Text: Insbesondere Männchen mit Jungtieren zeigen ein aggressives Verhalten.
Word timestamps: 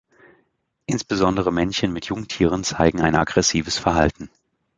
Insbesondere 0.87 1.51
Männchen 1.53 1.93
mit 1.93 2.07
Jungtieren 2.07 2.63
zeigen 2.63 3.01
ein 3.01 3.15
aggressives 3.15 3.77
Verhalten. 3.77 4.31